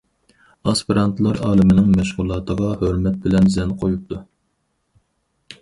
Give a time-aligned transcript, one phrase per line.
[0.71, 4.23] ئاسپىرانتلار ئالىمنىڭ مەشغۇلاتىغا ھۆرمەت بىلەن زەن قويۇپتۇ.